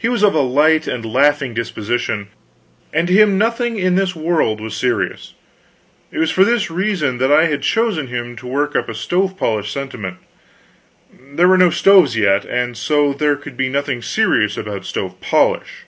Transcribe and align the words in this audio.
He 0.00 0.08
was 0.08 0.24
of 0.24 0.34
a 0.34 0.40
light 0.40 0.88
and 0.88 1.06
laughing 1.06 1.54
disposition, 1.54 2.26
and 2.92 3.06
to 3.06 3.14
him 3.14 3.38
nothing 3.38 3.78
in 3.78 3.94
this 3.94 4.16
world 4.16 4.60
was 4.60 4.74
serious. 4.74 5.34
It 6.10 6.18
was 6.18 6.32
for 6.32 6.44
this 6.44 6.72
reason 6.72 7.18
that 7.18 7.30
I 7.30 7.44
had 7.44 7.62
chosen 7.62 8.08
him 8.08 8.34
to 8.34 8.48
work 8.48 8.74
up 8.74 8.88
a 8.88 8.96
stove 8.96 9.36
polish 9.38 9.70
sentiment. 9.70 10.16
There 11.16 11.46
were 11.46 11.56
no 11.56 11.70
stoves 11.70 12.16
yet, 12.16 12.44
and 12.44 12.76
so 12.76 13.12
there 13.12 13.36
could 13.36 13.56
be 13.56 13.68
nothing 13.68 14.02
serious 14.02 14.56
about 14.56 14.86
stove 14.86 15.20
polish. 15.20 15.84